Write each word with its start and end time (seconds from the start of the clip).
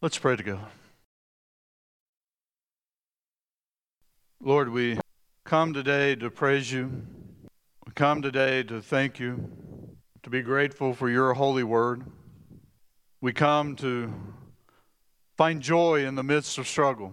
Let's 0.00 0.16
pray 0.16 0.36
together. 0.36 0.60
Lord, 4.40 4.68
we 4.68 5.00
come 5.44 5.74
today 5.74 6.14
to 6.14 6.30
praise 6.30 6.70
you. 6.70 7.02
We 7.84 7.90
come 7.96 8.22
today 8.22 8.62
to 8.62 8.80
thank 8.80 9.18
you, 9.18 9.50
to 10.22 10.30
be 10.30 10.40
grateful 10.40 10.94
for 10.94 11.10
your 11.10 11.34
holy 11.34 11.64
word. 11.64 12.04
We 13.20 13.32
come 13.32 13.74
to 13.76 14.14
find 15.36 15.60
joy 15.60 16.06
in 16.06 16.14
the 16.14 16.22
midst 16.22 16.58
of 16.58 16.68
struggle. 16.68 17.12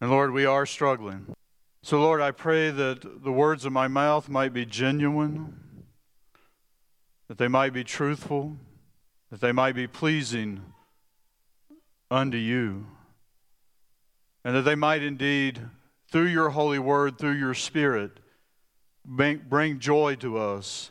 And 0.00 0.10
Lord, 0.10 0.32
we 0.32 0.44
are 0.44 0.66
struggling. 0.66 1.36
So, 1.84 2.00
Lord, 2.00 2.20
I 2.20 2.32
pray 2.32 2.72
that 2.72 3.22
the 3.22 3.30
words 3.30 3.64
of 3.64 3.72
my 3.72 3.86
mouth 3.86 4.28
might 4.28 4.52
be 4.52 4.66
genuine, 4.66 5.86
that 7.28 7.38
they 7.38 7.46
might 7.46 7.72
be 7.72 7.84
truthful, 7.84 8.56
that 9.30 9.40
they 9.40 9.52
might 9.52 9.76
be 9.76 9.86
pleasing 9.86 10.64
unto 12.10 12.36
you, 12.36 12.86
and 14.44 14.54
that 14.54 14.62
they 14.62 14.74
might 14.74 15.02
indeed, 15.02 15.60
through 16.10 16.26
your 16.26 16.50
holy 16.50 16.78
word, 16.78 17.18
through 17.18 17.32
your 17.32 17.54
spirit, 17.54 18.20
bring 19.04 19.78
joy 19.78 20.14
to 20.16 20.38
us 20.38 20.90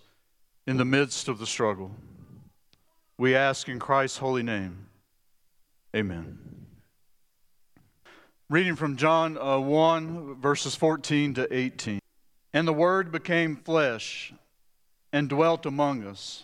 in 0.68 0.78
the 0.78 0.86
midst 0.86 1.28
of 1.28 1.40
the 1.40 1.46
struggle. 1.46 1.92
We 3.18 3.36
ask 3.36 3.70
in 3.70 3.80
Christ's 3.80 4.18
holy 4.18 4.44
name. 4.44 4.88
Amen. 5.96 6.38
Reading 8.50 8.76
from 8.76 8.98
John 8.98 9.38
uh, 9.38 9.60
1, 9.60 10.36
verses 10.42 10.76
14 10.76 11.34
to 11.36 11.54
18. 11.54 12.00
And 12.54 12.68
the 12.68 12.74
Word 12.74 13.12
became 13.12 13.56
flesh 13.56 14.34
and 15.12 15.30
dwelt 15.30 15.66
among 15.66 16.06
us. 16.06 16.44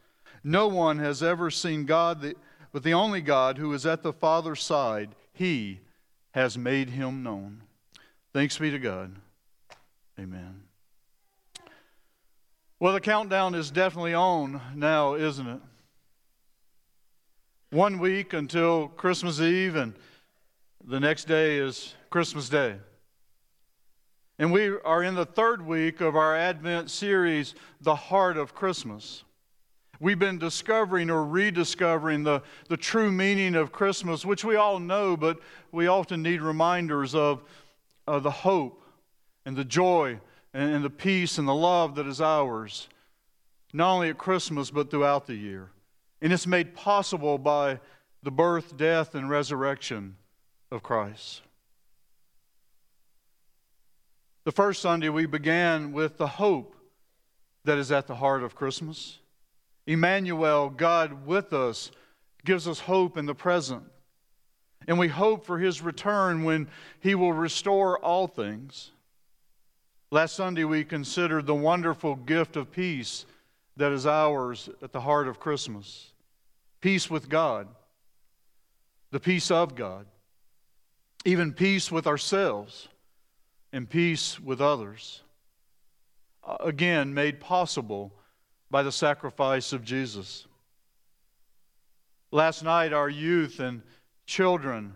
No 0.43 0.67
one 0.67 0.99
has 0.99 1.21
ever 1.21 1.51
seen 1.51 1.85
God, 1.85 2.33
but 2.71 2.83
the 2.83 2.93
only 2.93 3.21
God 3.21 3.57
who 3.57 3.73
is 3.73 3.85
at 3.85 4.01
the 4.01 4.13
Father's 4.13 4.63
side, 4.63 5.15
he 5.33 5.81
has 6.31 6.57
made 6.57 6.89
him 6.89 7.23
known. 7.23 7.63
Thanks 8.33 8.57
be 8.57 8.71
to 8.71 8.79
God. 8.79 9.15
Amen. 10.19 10.63
Well, 12.79 12.93
the 12.93 13.01
countdown 13.01 13.53
is 13.53 13.69
definitely 13.69 14.15
on 14.15 14.59
now, 14.75 15.13
isn't 15.13 15.47
it? 15.47 15.59
One 17.69 17.99
week 17.99 18.33
until 18.33 18.87
Christmas 18.87 19.39
Eve, 19.39 19.75
and 19.75 19.93
the 20.83 20.99
next 20.99 21.25
day 21.25 21.57
is 21.57 21.93
Christmas 22.09 22.49
Day. 22.49 22.75
And 24.39 24.51
we 24.51 24.69
are 24.69 25.03
in 25.03 25.13
the 25.13 25.25
third 25.25 25.65
week 25.65 26.01
of 26.01 26.15
our 26.15 26.35
Advent 26.35 26.89
series, 26.89 27.53
The 27.81 27.95
Heart 27.95 28.37
of 28.37 28.55
Christmas. 28.55 29.23
We've 30.01 30.17
been 30.17 30.39
discovering 30.39 31.11
or 31.11 31.23
rediscovering 31.23 32.23
the, 32.23 32.41
the 32.69 32.75
true 32.75 33.11
meaning 33.11 33.53
of 33.53 33.71
Christmas, 33.71 34.25
which 34.25 34.43
we 34.43 34.55
all 34.55 34.79
know, 34.79 35.15
but 35.15 35.39
we 35.71 35.85
often 35.85 36.23
need 36.23 36.41
reminders 36.41 37.13
of, 37.13 37.43
of 38.07 38.23
the 38.23 38.31
hope 38.31 38.83
and 39.45 39.55
the 39.55 39.63
joy 39.63 40.19
and, 40.55 40.73
and 40.73 40.83
the 40.83 40.89
peace 40.89 41.37
and 41.37 41.47
the 41.47 41.53
love 41.53 41.93
that 41.95 42.07
is 42.07 42.19
ours, 42.19 42.89
not 43.73 43.93
only 43.93 44.09
at 44.09 44.17
Christmas, 44.17 44.71
but 44.71 44.89
throughout 44.89 45.27
the 45.27 45.35
year. 45.35 45.69
And 46.19 46.33
it's 46.33 46.47
made 46.47 46.73
possible 46.73 47.37
by 47.37 47.79
the 48.23 48.31
birth, 48.31 48.75
death, 48.75 49.13
and 49.13 49.29
resurrection 49.29 50.15
of 50.71 50.81
Christ. 50.81 51.43
The 54.45 54.51
first 54.51 54.81
Sunday, 54.81 55.09
we 55.09 55.27
began 55.27 55.91
with 55.91 56.17
the 56.17 56.25
hope 56.25 56.75
that 57.65 57.77
is 57.77 57.91
at 57.91 58.07
the 58.07 58.15
heart 58.15 58.41
of 58.41 58.55
Christmas. 58.55 59.19
Emmanuel, 59.91 60.69
God 60.69 61.25
with 61.25 61.51
us, 61.51 61.91
gives 62.45 62.67
us 62.67 62.79
hope 62.79 63.17
in 63.17 63.25
the 63.25 63.35
present. 63.35 63.83
And 64.87 64.97
we 64.97 65.09
hope 65.09 65.45
for 65.45 65.59
his 65.59 65.81
return 65.81 66.43
when 66.43 66.69
he 67.01 67.13
will 67.13 67.33
restore 67.33 67.99
all 67.99 68.27
things. 68.27 68.91
Last 70.09 70.35
Sunday, 70.35 70.63
we 70.63 70.83
considered 70.85 71.45
the 71.45 71.55
wonderful 71.55 72.15
gift 72.15 72.55
of 72.55 72.71
peace 72.71 73.25
that 73.77 73.91
is 73.91 74.07
ours 74.07 74.69
at 74.81 74.91
the 74.91 75.01
heart 75.01 75.27
of 75.27 75.39
Christmas 75.39 76.07
peace 76.79 77.11
with 77.11 77.29
God, 77.29 77.67
the 79.11 79.19
peace 79.19 79.51
of 79.51 79.75
God, 79.75 80.07
even 81.25 81.53
peace 81.53 81.91
with 81.91 82.07
ourselves, 82.07 82.87
and 83.71 83.87
peace 83.87 84.39
with 84.39 84.59
others. 84.61 85.21
Uh, 86.43 86.57
again, 86.59 87.13
made 87.13 87.39
possible 87.39 88.11
by 88.71 88.81
the 88.81 88.91
sacrifice 88.91 89.73
of 89.73 89.83
Jesus. 89.83 90.47
Last 92.31 92.63
night, 92.63 92.93
our 92.93 93.09
youth 93.09 93.59
and 93.59 93.81
children 94.25 94.95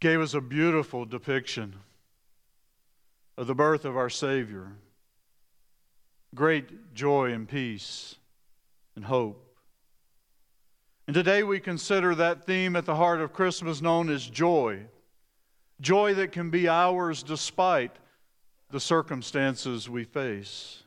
gave 0.00 0.20
us 0.20 0.32
a 0.32 0.40
beautiful 0.40 1.04
depiction 1.04 1.74
of 3.36 3.46
the 3.46 3.54
birth 3.54 3.84
of 3.84 3.96
our 3.96 4.08
Savior. 4.08 4.72
Great 6.34 6.94
joy 6.94 7.32
and 7.32 7.46
peace 7.46 8.16
and 8.96 9.04
hope. 9.04 9.40
And 11.06 11.12
today 11.12 11.42
we 11.42 11.60
consider 11.60 12.14
that 12.14 12.46
theme 12.46 12.74
at 12.74 12.86
the 12.86 12.96
heart 12.96 13.20
of 13.20 13.34
Christmas 13.34 13.82
known 13.82 14.08
as 14.08 14.26
joy. 14.26 14.86
Joy 15.82 16.14
that 16.14 16.32
can 16.32 16.48
be 16.48 16.68
ours 16.68 17.22
despite 17.22 17.92
the 18.70 18.80
circumstances 18.80 19.90
we 19.90 20.04
face. 20.04 20.83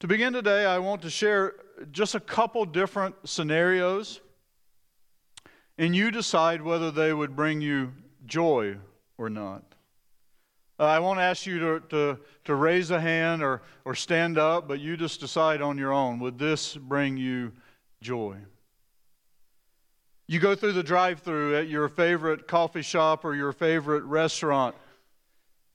To 0.00 0.06
begin 0.06 0.32
today, 0.32 0.64
I 0.64 0.78
want 0.78 1.02
to 1.02 1.10
share 1.10 1.56
just 1.92 2.14
a 2.14 2.20
couple 2.20 2.64
different 2.64 3.16
scenarios, 3.24 4.22
and 5.76 5.94
you 5.94 6.10
decide 6.10 6.62
whether 6.62 6.90
they 6.90 7.12
would 7.12 7.36
bring 7.36 7.60
you 7.60 7.92
joy 8.24 8.78
or 9.18 9.28
not. 9.28 9.62
Uh, 10.78 10.84
I 10.84 11.00
won't 11.00 11.20
ask 11.20 11.44
you 11.44 11.58
to, 11.58 11.80
to, 11.90 12.18
to 12.46 12.54
raise 12.54 12.90
a 12.90 12.98
hand 12.98 13.42
or, 13.42 13.60
or 13.84 13.94
stand 13.94 14.38
up, 14.38 14.66
but 14.66 14.80
you 14.80 14.96
just 14.96 15.20
decide 15.20 15.60
on 15.60 15.76
your 15.76 15.92
own 15.92 16.18
would 16.18 16.38
this 16.38 16.78
bring 16.78 17.18
you 17.18 17.52
joy? 18.00 18.38
You 20.26 20.40
go 20.40 20.54
through 20.54 20.72
the 20.72 20.82
drive 20.82 21.20
through 21.20 21.56
at 21.56 21.68
your 21.68 21.90
favorite 21.90 22.48
coffee 22.48 22.80
shop 22.80 23.22
or 23.22 23.34
your 23.34 23.52
favorite 23.52 24.04
restaurant 24.04 24.74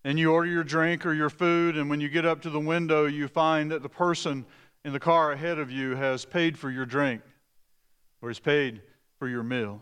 and 0.06 0.20
you 0.20 0.32
order 0.32 0.48
your 0.48 0.64
drink 0.64 1.04
or 1.04 1.14
your 1.14 1.32
food, 1.32 1.76
and 1.76 1.90
when 1.90 2.00
you 2.00 2.08
get 2.08 2.26
up 2.26 2.40
to 2.44 2.52
the 2.52 2.60
window, 2.60 3.08
you 3.08 3.28
find 3.28 3.72
that 3.72 3.82
the 3.82 3.90
person 3.90 4.46
in 4.86 4.94
the 4.94 5.00
car 5.00 5.32
ahead 5.32 5.58
of 5.58 5.72
you 5.72 5.96
has 5.96 6.26
paid 6.26 6.60
for 6.60 6.70
your 6.70 6.86
drink 6.86 7.24
or 8.22 8.30
has 8.30 8.38
paid 8.38 8.84
for 9.18 9.28
your 9.28 9.42
meal. 9.42 9.82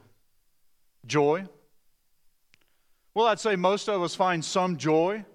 Joy? 1.05 1.43
Well, 3.13 3.27
I'd 3.27 3.39
say 3.41 3.57
most 3.57 3.89
of 3.89 4.01
us 4.01 4.15
find 4.15 4.43
some 4.43 4.77
joy 4.77 5.25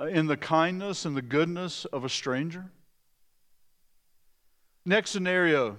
uh, 0.00 0.06
in 0.06 0.26
the 0.26 0.36
kindness 0.36 1.04
and 1.04 1.16
the 1.16 1.22
goodness 1.22 1.84
of 1.84 2.04
a 2.04 2.08
stranger. 2.08 2.66
Next 4.84 5.10
scenario 5.10 5.78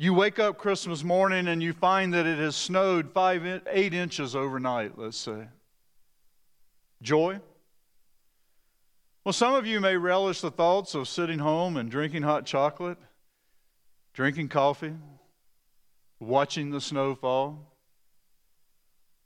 you 0.00 0.14
wake 0.14 0.38
up 0.38 0.58
Christmas 0.58 1.02
morning 1.02 1.48
and 1.48 1.60
you 1.60 1.72
find 1.72 2.14
that 2.14 2.24
it 2.24 2.38
has 2.38 2.54
snowed 2.54 3.12
five, 3.12 3.44
eight 3.68 3.94
inches 3.94 4.36
overnight, 4.36 4.96
let's 4.96 5.16
say. 5.16 5.48
Joy? 7.02 7.40
Well, 9.24 9.32
some 9.32 9.54
of 9.54 9.66
you 9.66 9.80
may 9.80 9.96
relish 9.96 10.40
the 10.40 10.50
thoughts 10.50 10.94
of 10.94 11.08
sitting 11.08 11.38
home 11.38 11.76
and 11.76 11.90
drinking 11.90 12.22
hot 12.22 12.46
chocolate, 12.46 12.98
drinking 14.14 14.48
coffee, 14.48 14.94
watching 16.18 16.70
the 16.70 16.80
snow 16.80 17.14
fall. 17.14 17.74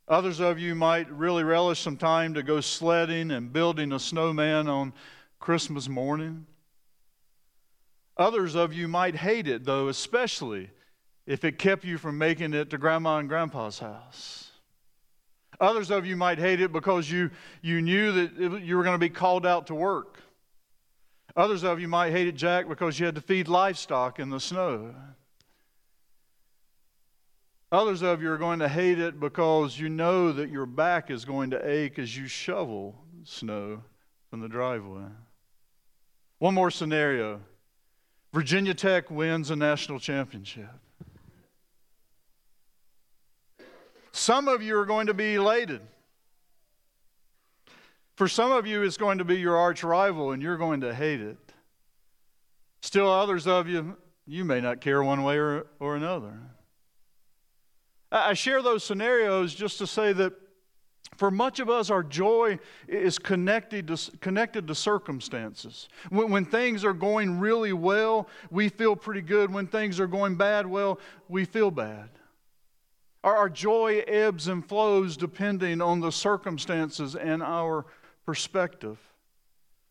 Others 0.09 0.41
of 0.41 0.59
you 0.59 0.75
might 0.75 1.11
really 1.11 1.45
relish 1.45 1.81
some 1.81 1.97
time 1.97 2.35
to 2.35 2.43
go 2.43 2.61
sledding 2.61 3.31
and 3.31 3.53
building 3.53 3.93
a 3.93 3.99
snowman 3.99 4.69
on 4.69 4.93
Christmas 5.39 5.89
morning. 5.89 6.47
Others 8.17 8.55
of 8.55 8.73
you 8.73 8.89
might 8.89 9.17
hate 9.17 9.49
it, 9.49 9.65
though, 9.65 9.89
especially 9.89 10.71
if 11.27 11.45
it 11.45 11.59
kept 11.59 11.85
you 11.85 11.99
from 11.99 12.19
making 12.19 12.53
it 12.53 12.71
to 12.71 12.79
Grandma 12.79 13.19
and 13.19 13.29
Grandpa's 13.29 13.79
house. 13.79 14.52
Others 15.63 15.93
of 15.93 16.05
you 16.05 16.17
might 16.17 16.39
hate 16.39 16.61
it 16.61 16.73
because 16.73 17.09
you, 17.09 17.31
you 17.63 17.81
knew 17.81 18.11
that 18.13 18.63
you 18.63 18.77
were 18.77 18.83
going 18.83 18.95
to 18.95 18.99
be 18.99 19.09
called 19.09 19.47
out 19.47 19.69
to 19.69 19.75
work. 19.77 20.19
Others 21.37 21.63
of 21.63 21.79
you 21.79 21.87
might 21.87 22.11
hate 22.11 22.27
it, 22.27 22.35
Jack, 22.35 22.69
because 22.69 22.99
you 22.99 23.07
had 23.07 23.15
to 23.15 23.21
feed 23.21 23.47
livestock 23.47 24.19
in 24.19 24.29
the 24.29 24.41
snow. 24.41 24.93
Others 27.71 28.03
of 28.03 28.21
you 28.21 28.31
are 28.33 28.39
going 28.39 28.59
to 28.59 28.69
hate 28.69 28.99
it 28.99 29.21
because 29.21 29.79
you 29.79 29.89
know 29.89 30.33
that 30.33 30.51
your 30.51 30.67
back 30.67 31.13
is 31.13 31.25
going 31.25 31.51
to 31.51 31.71
ache 31.71 31.97
as 31.97 32.15
you 32.15 32.27
shovel 32.27 32.97
snow 33.23 33.85
from 34.31 34.41
the 34.41 34.49
driveway. 34.49 35.07
One 36.41 36.55
more 36.55 36.73
scenario 36.73 37.41
Virginia 38.35 38.75
Tech 38.75 39.13
wins 39.13 39.51
a 39.51 39.57
national 39.57 40.01
championship. 40.01 40.71
Some 44.13 44.47
of 44.49 44.63
you 44.63 44.79
are 44.79 44.87
going 44.87 45.07
to 45.07 45.15
be 45.15 45.35
elated. 45.35 45.81
For 48.15 48.29
some 48.29 48.53
of 48.53 48.67
you, 48.67 48.83
it's 48.83 48.99
going 48.99 49.19
to 49.19 49.25
be 49.25 49.37
your 49.37 49.57
arch 49.57 49.83
rival 49.83 50.33
and 50.33 50.43
you're 50.43 50.59
going 50.59 50.83
to 50.83 50.95
hate 50.95 51.21
it. 51.21 51.39
Still, 52.83 53.11
others 53.11 53.47
of 53.47 53.69
you, 53.69 53.97
you 54.27 54.45
may 54.45 54.61
not 54.61 54.81
care 54.81 55.03
one 55.03 55.23
way 55.23 55.39
or, 55.39 55.67
or 55.81 55.97
another. 55.97 56.39
I 58.11 58.35
share 58.35 58.61
those 58.61 58.85
scenarios 58.85 59.55
just 59.55 59.79
to 59.79 59.87
say 59.87 60.13
that 60.13 60.35
for 61.17 61.31
much 61.31 61.61
of 61.61 61.71
us, 61.71 61.89
our 61.89 62.03
joy 62.03 62.59
is 62.89 63.19
connected 63.19 63.87
to, 63.89 63.99
connected 64.21 64.67
to 64.69 64.75
circumstances. 64.75 65.89
When, 66.11 66.31
when, 66.31 66.45
things 66.45 66.85
are 66.85 66.93
going 66.93 67.39
really 67.39 67.73
well, 67.73 68.29
we 68.51 68.69
feel 68.69 68.97
pretty 68.97 69.23
good. 69.23 69.53
When 69.53 69.67
things 69.67 70.01
are 70.01 70.07
going 70.07 70.37
bad, 70.37 70.67
well, 70.67 70.99
we 71.29 71.45
feel 71.45 71.71
bad. 71.71 72.11
Our, 73.25 73.37
our 73.37 73.49
joy 73.49 74.03
ebbs 74.07 74.49
and 74.49 74.67
flows 74.67 75.17
depending 75.17 75.81
on 75.81 76.01
the 76.01 76.11
circumstances 76.11 77.15
and 77.15 77.43
our 77.43 77.87
perspective. 78.27 78.99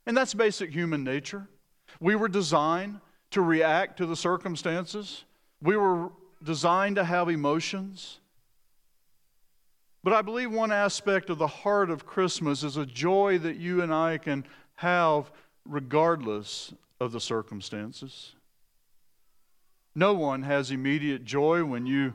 And 0.05 0.17
that's 0.17 0.33
basic 0.33 0.71
human 0.71 1.03
nature. 1.03 1.47
We 1.99 2.15
were 2.15 2.27
designed 2.27 2.99
to 3.31 3.41
react 3.41 3.97
to 3.97 4.05
the 4.05 4.15
circumstances, 4.15 5.23
we 5.61 5.77
were 5.77 6.09
designed 6.43 6.97
to 6.97 7.03
have 7.03 7.29
emotions. 7.29 8.19
But 10.03 10.13
I 10.13 10.21
believe 10.21 10.51
one 10.51 10.71
aspect 10.71 11.29
of 11.29 11.37
the 11.37 11.47
heart 11.47 11.91
of 11.91 12.05
Christmas 12.05 12.63
is 12.63 12.75
a 12.75 12.85
joy 12.85 13.37
that 13.39 13.57
you 13.57 13.81
and 13.81 13.93
I 13.93 14.17
can 14.17 14.45
have 14.75 15.31
regardless 15.63 16.73
of 16.99 17.11
the 17.11 17.21
circumstances. 17.21 18.33
No 19.93 20.13
one 20.13 20.41
has 20.43 20.71
immediate 20.71 21.23
joy 21.23 21.63
when 21.63 21.85
you 21.85 22.13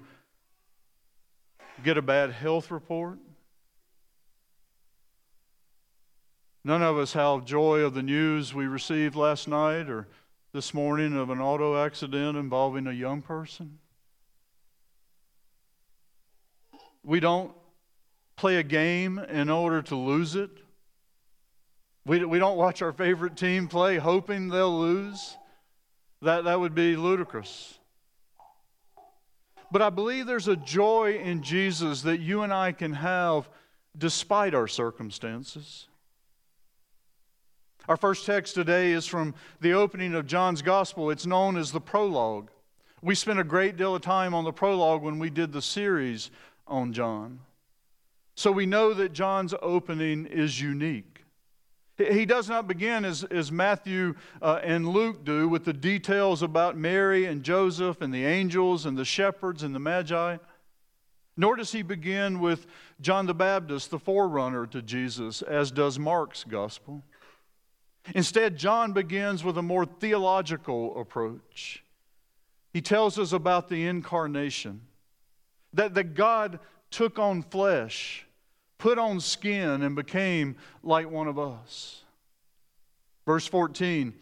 get 1.85 1.99
a 1.99 2.03
bad 2.03 2.31
health 2.31 2.71
report. 2.71 3.19
None 6.65 6.83
of 6.83 6.99
us 6.99 7.13
have 7.13 7.45
joy 7.45 7.81
of 7.81 7.95
the 7.95 8.03
news 8.03 8.53
we 8.53 8.67
received 8.67 9.15
last 9.15 9.47
night 9.47 9.89
or 9.89 10.09
this 10.53 10.75
morning 10.75 11.17
of 11.17 11.31
an 11.31 11.41
auto 11.41 11.77
accident 11.77 12.37
involving 12.37 12.87
a 12.87 12.93
young 12.93 13.23
person. 13.23 13.79
We 17.05 17.21
don't 17.21 17.53
play 18.35 18.57
a 18.57 18.63
game 18.63 19.19
in 19.19 19.49
order 19.49 19.81
to 19.83 19.95
lose 19.95 20.35
it. 20.35 20.51
We, 22.05 22.25
we 22.25 22.39
don't 22.39 22.57
watch 22.57 22.83
our 22.83 22.93
favorite 22.93 23.37
team 23.37 23.69
play 23.69 23.99
hoping 23.99 24.49
they'll 24.49 24.79
lose. 24.79 25.37
That, 26.23 26.45
that 26.45 26.59
would 26.59 26.75
be 26.75 26.97
ludicrous. 26.97 27.79
But 29.71 29.83
I 29.83 29.91
believe 29.91 30.27
there's 30.27 30.49
a 30.49 30.57
joy 30.57 31.19
in 31.23 31.43
Jesus 31.43 32.03
that 32.03 32.21
you 32.21 32.43
and 32.43 32.53
I 32.53 32.73
can 32.73 32.93
have 32.93 33.49
despite 33.97 34.55
our 34.55 34.69
circumstances. 34.69 35.89
Our 37.89 37.97
first 37.97 38.27
text 38.27 38.55
today 38.55 38.93
is 38.93 39.07
from 39.07 39.35
the 39.61 39.73
opening 39.73 40.15
of 40.15 40.27
John's 40.27 40.63
Gospel. 40.63 41.11
It's 41.11 41.27
known 41.27 41.57
as 41.57 41.71
the 41.71 41.81
prologue. 41.81 42.51
We 43.01 43.15
spent 43.15 43.39
a 43.39 43.45
great 43.45 43.77
deal 43.77 43.95
of 43.95 44.03
time 44.03 44.35
on 44.35 44.45
the 44.45 44.53
prologue 44.53 45.03
when 45.03 45.19
we 45.19 45.31
did 45.31 45.53
the 45.53 45.63
series 45.63 46.31
on 46.67 46.93
John. 46.93 47.41
So 48.35 48.51
we 48.51 48.67
know 48.67 48.93
that 48.95 49.13
John's 49.13 49.55
opening 49.63 50.27
is 50.27 50.61
unique. 50.61 51.16
He 51.99 52.27
does 52.27 52.49
not 52.49 52.69
begin 52.69 53.07
as, 53.07 53.25
as 53.25 53.51
Matthew 53.51 54.15
uh, 54.43 54.61
and 54.63 54.89
Luke 54.89 55.25
do 55.25 55.49
with 55.49 55.65
the 55.65 55.73
details 55.73 56.43
about 56.43 56.77
Mary 56.77 57.25
and 57.25 57.43
Joseph 57.43 58.03
and 58.03 58.13
the 58.13 58.25
angels 58.27 58.85
and 58.85 58.99
the 58.99 59.05
shepherds 59.05 59.63
and 59.63 59.75
the 59.75 59.79
magi. 59.79 60.37
Nor 61.39 61.57
does 61.57 61.73
he 61.73 61.83
begin 61.83 62.41
with 62.41 62.67
John 63.01 63.27
the 63.27 63.35
Baptist, 63.35 63.91
the 63.91 63.99
forerunner 63.99 64.67
to 64.67 64.83
Jesus, 64.83 65.41
as 65.43 65.71
does 65.71 65.99
Mark's 65.99 66.45
gospel. 66.45 67.03
Instead, 68.15 68.57
John 68.57 68.93
begins 68.93 69.43
with 69.43 69.57
a 69.57 69.63
more 69.63 69.87
theological 69.87 71.01
approach. 71.01 71.83
He 72.73 72.83
tells 72.83 73.19
us 73.19 73.33
about 73.33 73.69
the 73.69 73.87
incarnation, 73.87 74.83
that, 75.73 75.95
that 75.95 76.15
God 76.15 76.59
took 76.91 77.19
on 77.19 77.43
flesh 77.43 78.26
put 78.79 78.99
on 78.99 79.21
skin 79.21 79.83
and 79.83 79.97
became 79.97 80.57
like 80.83 81.11
one 81.11 81.29
of 81.29 81.39
us. 81.39 82.03
Verse 83.25 83.47
14, 83.47 84.15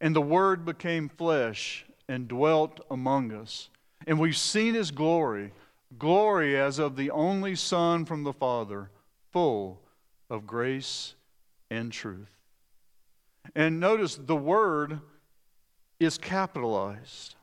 and 0.00 0.14
the 0.14 0.20
Word 0.20 0.64
became 0.64 1.08
flesh 1.08 1.86
and 2.08 2.28
dwelt 2.28 2.80
among 2.90 3.32
us. 3.32 3.70
And 4.06 4.20
we've 4.20 4.36
seen 4.36 4.74
his 4.74 4.90
glory, 4.90 5.52
glory 5.98 6.58
as 6.60 6.78
of 6.78 6.96
the 6.96 7.10
only 7.10 7.54
Son 7.54 8.04
from 8.04 8.22
the 8.22 8.32
Father, 8.32 8.90
full 9.32 9.80
of 10.28 10.46
grace 10.46 11.14
and 11.70 11.90
truth. 11.90 12.28
And 13.54 13.80
notice 13.80 14.16
the 14.16 14.36
word 14.36 15.00
is 16.00 16.18
capitalized. 16.18 17.34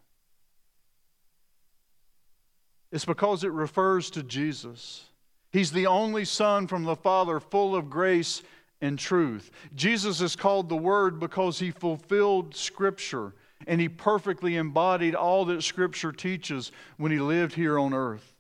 It's 2.91 3.05
because 3.05 3.43
it 3.43 3.51
refers 3.51 4.09
to 4.11 4.23
Jesus. 4.23 5.05
He's 5.51 5.71
the 5.71 5.87
only 5.87 6.25
Son 6.25 6.67
from 6.67 6.83
the 6.83 6.95
Father, 6.95 7.39
full 7.39 7.75
of 7.75 7.89
grace 7.89 8.41
and 8.81 8.97
truth. 8.97 9.51
Jesus 9.75 10.21
is 10.21 10.35
called 10.35 10.69
the 10.69 10.75
Word 10.75 11.19
because 11.19 11.59
he 11.59 11.71
fulfilled 11.71 12.55
Scripture 12.55 13.33
and 13.67 13.79
he 13.79 13.89
perfectly 13.89 14.55
embodied 14.55 15.13
all 15.13 15.45
that 15.45 15.61
Scripture 15.61 16.11
teaches 16.11 16.71
when 16.97 17.11
he 17.11 17.19
lived 17.19 17.53
here 17.53 17.77
on 17.77 17.93
earth. 17.93 18.33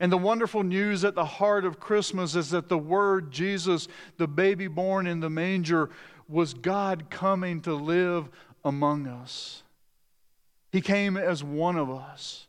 And 0.00 0.10
the 0.10 0.18
wonderful 0.18 0.62
news 0.62 1.04
at 1.04 1.14
the 1.14 1.24
heart 1.24 1.64
of 1.64 1.78
Christmas 1.78 2.34
is 2.34 2.50
that 2.50 2.68
the 2.68 2.78
Word, 2.78 3.30
Jesus, 3.30 3.86
the 4.16 4.26
baby 4.26 4.66
born 4.66 5.06
in 5.06 5.20
the 5.20 5.30
manger, 5.30 5.90
was 6.28 6.54
God 6.54 7.10
coming 7.10 7.60
to 7.62 7.74
live 7.74 8.28
among 8.64 9.06
us. 9.06 9.62
He 10.72 10.80
came 10.80 11.16
as 11.16 11.44
one 11.44 11.76
of 11.76 11.90
us. 11.90 12.46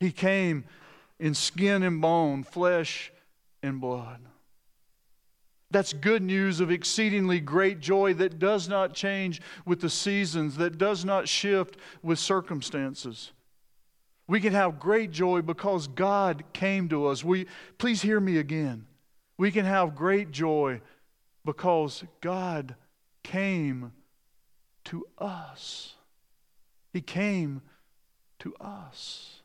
He 0.00 0.12
came 0.12 0.64
in 1.20 1.34
skin 1.34 1.84
and 1.84 2.00
bone, 2.00 2.42
flesh 2.42 3.12
and 3.62 3.80
blood. 3.80 4.20
That's 5.70 5.92
good 5.92 6.22
news 6.22 6.58
of 6.58 6.72
exceedingly 6.72 7.38
great 7.38 7.78
joy 7.78 8.14
that 8.14 8.40
does 8.40 8.68
not 8.68 8.94
change 8.94 9.40
with 9.64 9.80
the 9.80 9.90
seasons, 9.90 10.56
that 10.56 10.78
does 10.78 11.04
not 11.04 11.28
shift 11.28 11.76
with 12.02 12.18
circumstances. 12.18 13.30
We 14.26 14.40
can 14.40 14.52
have 14.52 14.80
great 14.80 15.12
joy 15.12 15.42
because 15.42 15.86
God 15.86 16.42
came 16.52 16.88
to 16.88 17.06
us. 17.06 17.22
We, 17.22 17.46
please 17.78 18.02
hear 18.02 18.18
me 18.18 18.38
again. 18.38 18.86
We 19.36 19.52
can 19.52 19.64
have 19.64 19.94
great 19.94 20.32
joy 20.32 20.80
because 21.44 22.02
God 22.20 22.74
came 23.22 23.92
to 24.84 25.06
us. 25.18 25.94
He 26.92 27.00
came 27.00 27.62
to 28.40 28.54
us. 28.60 29.39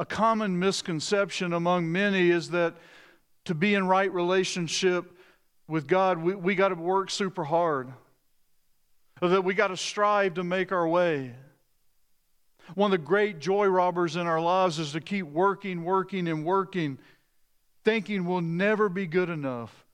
A 0.00 0.04
common 0.06 0.58
misconception 0.58 1.52
among 1.52 1.92
many 1.92 2.30
is 2.30 2.48
that 2.50 2.74
to 3.44 3.54
be 3.54 3.74
in 3.74 3.86
right 3.86 4.10
relationship 4.10 5.12
with 5.68 5.86
God, 5.86 6.16
we, 6.16 6.34
we 6.34 6.54
got 6.54 6.70
to 6.70 6.74
work 6.74 7.10
super 7.10 7.44
hard, 7.44 7.92
that 9.20 9.44
we 9.44 9.52
got 9.52 9.68
to 9.68 9.76
strive 9.76 10.34
to 10.34 10.42
make 10.42 10.72
our 10.72 10.88
way. 10.88 11.34
One 12.74 12.90
of 12.90 12.98
the 12.98 13.06
great 13.06 13.40
joy 13.40 13.66
robbers 13.66 14.16
in 14.16 14.26
our 14.26 14.40
lives 14.40 14.78
is 14.78 14.92
to 14.92 15.02
keep 15.02 15.26
working, 15.26 15.84
working, 15.84 16.28
and 16.28 16.46
working, 16.46 16.98
thinking 17.84 18.24
we'll 18.24 18.40
never 18.40 18.88
be 18.88 19.06
good 19.06 19.28
enough 19.28 19.84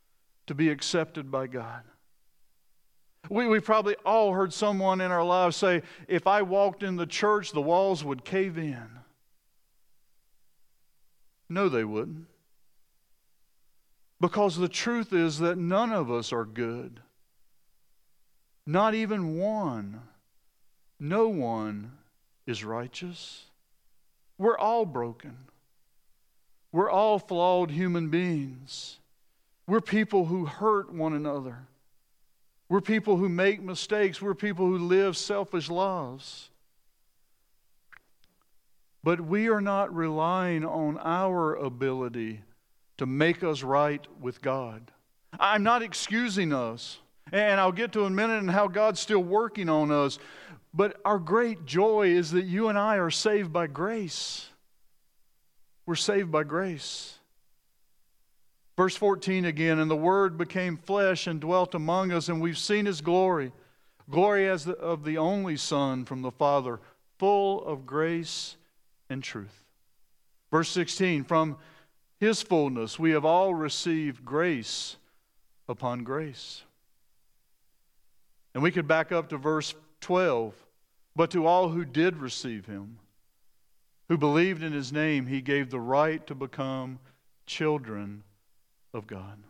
to 0.46 0.54
be 0.54 0.68
accepted 0.68 1.32
by 1.32 1.48
God. 1.48 1.82
We, 3.28 3.48
we 3.48 3.58
probably 3.58 3.96
all 4.06 4.32
heard 4.32 4.52
someone 4.52 5.00
in 5.00 5.10
our 5.10 5.24
lives 5.24 5.56
say, 5.56 5.82
if 6.06 6.28
I 6.28 6.42
walked 6.42 6.84
in 6.84 6.94
the 6.94 7.06
church, 7.06 7.50
the 7.50 7.60
walls 7.60 8.04
would 8.04 8.24
cave 8.24 8.56
in. 8.56 8.95
No, 11.48 11.68
they 11.68 11.84
wouldn't. 11.84 12.26
Because 14.20 14.56
the 14.56 14.68
truth 14.68 15.12
is 15.12 15.38
that 15.38 15.58
none 15.58 15.92
of 15.92 16.10
us 16.10 16.32
are 16.32 16.44
good. 16.44 17.00
Not 18.66 18.94
even 18.94 19.36
one. 19.36 20.00
No 20.98 21.28
one 21.28 21.92
is 22.46 22.64
righteous. 22.64 23.44
We're 24.38 24.58
all 24.58 24.86
broken. 24.86 25.36
We're 26.72 26.90
all 26.90 27.18
flawed 27.18 27.70
human 27.70 28.08
beings. 28.08 28.98
We're 29.66 29.80
people 29.80 30.26
who 30.26 30.46
hurt 30.46 30.92
one 30.92 31.12
another. 31.12 31.66
We're 32.68 32.80
people 32.80 33.16
who 33.16 33.28
make 33.28 33.62
mistakes. 33.62 34.20
We're 34.20 34.34
people 34.34 34.66
who 34.66 34.78
live 34.78 35.16
selfish 35.16 35.70
lives. 35.70 36.50
But 39.06 39.20
we 39.20 39.48
are 39.48 39.60
not 39.60 39.94
relying 39.94 40.64
on 40.64 40.98
our 40.98 41.54
ability 41.54 42.40
to 42.98 43.06
make 43.06 43.44
us 43.44 43.62
right 43.62 44.04
with 44.20 44.42
God. 44.42 44.90
I'm 45.38 45.62
not 45.62 45.80
excusing 45.80 46.52
us. 46.52 46.98
And 47.30 47.60
I'll 47.60 47.70
get 47.70 47.92
to 47.92 48.00
in 48.00 48.06
a 48.06 48.16
minute 48.16 48.40
and 48.40 48.50
how 48.50 48.66
God's 48.66 48.98
still 48.98 49.22
working 49.22 49.68
on 49.68 49.92
us. 49.92 50.18
But 50.74 51.00
our 51.04 51.20
great 51.20 51.66
joy 51.66 52.08
is 52.08 52.32
that 52.32 52.46
you 52.46 52.66
and 52.66 52.76
I 52.76 52.96
are 52.96 53.12
saved 53.12 53.52
by 53.52 53.68
grace. 53.68 54.48
We're 55.86 55.94
saved 55.94 56.32
by 56.32 56.42
grace. 56.42 57.16
Verse 58.76 58.96
14 58.96 59.44
again, 59.44 59.78
and 59.78 59.88
the 59.88 59.94
Word 59.94 60.36
became 60.36 60.76
flesh 60.76 61.28
and 61.28 61.38
dwelt 61.38 61.76
among 61.76 62.10
us, 62.10 62.28
and 62.28 62.40
we've 62.40 62.58
seen 62.58 62.86
His 62.86 63.00
glory. 63.02 63.52
Glory 64.10 64.48
as 64.48 64.64
the, 64.64 64.74
of 64.74 65.04
the 65.04 65.16
only 65.16 65.56
Son 65.56 66.04
from 66.04 66.22
the 66.22 66.32
Father, 66.32 66.80
full 67.20 67.64
of 67.64 67.86
grace 67.86 68.56
and 69.08 69.22
truth. 69.22 69.64
Verse 70.50 70.68
16 70.70 71.24
From 71.24 71.56
his 72.18 72.42
fullness 72.42 72.98
we 72.98 73.10
have 73.12 73.24
all 73.24 73.54
received 73.54 74.24
grace 74.24 74.96
upon 75.68 76.04
grace. 76.04 76.62
And 78.54 78.62
we 78.62 78.70
could 78.70 78.88
back 78.88 79.12
up 79.12 79.28
to 79.30 79.36
verse 79.36 79.74
12. 80.00 80.54
But 81.14 81.30
to 81.30 81.46
all 81.46 81.70
who 81.70 81.84
did 81.84 82.16
receive 82.16 82.66
him, 82.66 82.98
who 84.08 84.18
believed 84.18 84.62
in 84.62 84.72
his 84.72 84.92
name, 84.92 85.26
he 85.26 85.40
gave 85.40 85.70
the 85.70 85.80
right 85.80 86.26
to 86.26 86.34
become 86.34 86.98
children 87.46 88.22
of 88.92 89.06
God. 89.06 89.42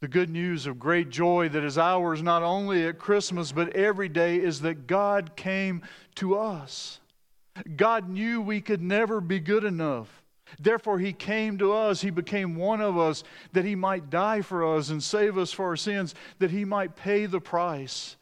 The 0.00 0.08
good 0.08 0.30
news 0.30 0.66
of 0.66 0.78
great 0.78 1.10
joy 1.10 1.48
that 1.48 1.64
is 1.64 1.76
ours 1.76 2.22
not 2.22 2.42
only 2.42 2.86
at 2.86 2.98
Christmas 2.98 3.50
but 3.50 3.74
every 3.74 4.08
day 4.08 4.36
is 4.36 4.60
that 4.60 4.86
God 4.86 5.34
came 5.34 5.82
to 6.16 6.38
us. 6.38 7.00
God 7.76 8.08
knew 8.08 8.40
we 8.40 8.60
could 8.60 8.80
never 8.82 9.20
be 9.20 9.40
good 9.40 9.64
enough. 9.64 10.22
Therefore, 10.58 10.98
He 10.98 11.12
came 11.12 11.58
to 11.58 11.72
us. 11.72 12.00
He 12.00 12.10
became 12.10 12.56
one 12.56 12.80
of 12.80 12.96
us 12.96 13.24
that 13.52 13.64
He 13.64 13.74
might 13.74 14.08
die 14.10 14.40
for 14.40 14.76
us 14.76 14.88
and 14.88 15.02
save 15.02 15.36
us 15.36 15.52
for 15.52 15.66
our 15.66 15.76
sins, 15.76 16.14
that 16.38 16.50
He 16.50 16.64
might 16.64 16.96
pay 16.96 17.26
the 17.26 17.40
price 17.40 18.16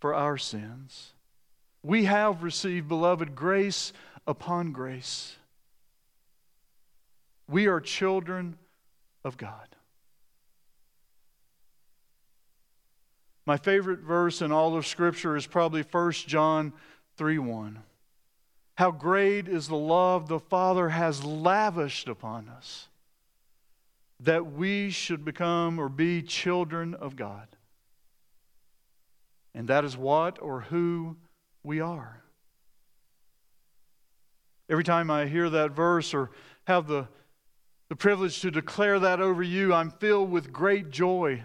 for 0.00 0.14
our 0.14 0.38
sins. 0.38 1.12
We 1.82 2.04
have 2.04 2.42
received, 2.42 2.88
beloved, 2.88 3.34
grace 3.34 3.92
upon 4.26 4.72
grace. 4.72 5.36
We 7.48 7.66
are 7.66 7.80
children 7.80 8.56
of 9.24 9.36
God. 9.36 9.76
My 13.50 13.56
favorite 13.56 13.98
verse 13.98 14.42
in 14.42 14.52
all 14.52 14.76
of 14.76 14.86
Scripture 14.86 15.34
is 15.34 15.44
probably 15.44 15.82
1 15.82 16.12
John 16.12 16.72
3 17.16 17.40
1. 17.40 17.82
How 18.76 18.92
great 18.92 19.48
is 19.48 19.66
the 19.66 19.74
love 19.74 20.28
the 20.28 20.38
Father 20.38 20.90
has 20.90 21.24
lavished 21.24 22.06
upon 22.06 22.48
us 22.48 22.86
that 24.20 24.52
we 24.52 24.90
should 24.90 25.24
become 25.24 25.80
or 25.80 25.88
be 25.88 26.22
children 26.22 26.94
of 26.94 27.16
God. 27.16 27.48
And 29.52 29.66
that 29.66 29.84
is 29.84 29.96
what 29.96 30.40
or 30.40 30.60
who 30.60 31.16
we 31.64 31.80
are. 31.80 32.22
Every 34.68 34.84
time 34.84 35.10
I 35.10 35.26
hear 35.26 35.50
that 35.50 35.72
verse 35.72 36.14
or 36.14 36.30
have 36.68 36.86
the, 36.86 37.08
the 37.88 37.96
privilege 37.96 38.42
to 38.42 38.52
declare 38.52 39.00
that 39.00 39.20
over 39.20 39.42
you, 39.42 39.74
I'm 39.74 39.90
filled 39.90 40.30
with 40.30 40.52
great 40.52 40.90
joy 40.90 41.42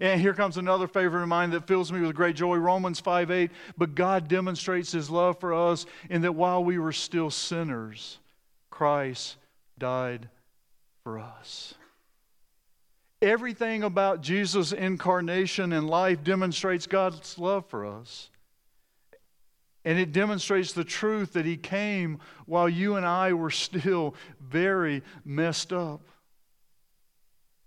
and 0.00 0.20
here 0.20 0.34
comes 0.34 0.58
another 0.58 0.86
favorite 0.86 1.22
of 1.22 1.28
mine 1.28 1.50
that 1.50 1.66
fills 1.66 1.90
me 1.90 2.00
with 2.00 2.14
great 2.14 2.36
joy 2.36 2.56
Romans 2.56 3.00
5 3.00 3.30
8. 3.30 3.50
But 3.76 3.94
God 3.94 4.28
demonstrates 4.28 4.92
his 4.92 5.08
love 5.08 5.38
for 5.40 5.54
us 5.54 5.86
in 6.10 6.22
that 6.22 6.34
while 6.34 6.62
we 6.62 6.78
were 6.78 6.92
still 6.92 7.30
sinners, 7.30 8.18
Christ 8.70 9.36
died 9.78 10.28
for 11.02 11.18
us. 11.18 11.74
Everything 13.20 13.82
about 13.82 14.20
Jesus' 14.20 14.72
incarnation 14.72 15.72
and 15.72 15.88
life 15.88 16.22
demonstrates 16.22 16.86
God's 16.86 17.38
love 17.38 17.66
for 17.66 17.86
us. 17.86 18.30
And 19.84 19.98
it 19.98 20.12
demonstrates 20.12 20.72
the 20.72 20.84
truth 20.84 21.32
that 21.32 21.46
he 21.46 21.56
came 21.56 22.18
while 22.46 22.68
you 22.68 22.96
and 22.96 23.06
I 23.06 23.32
were 23.32 23.50
still 23.50 24.14
very 24.38 25.02
messed 25.24 25.72
up. 25.72 26.02